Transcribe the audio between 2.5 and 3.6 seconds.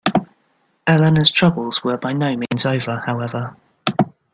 over, however.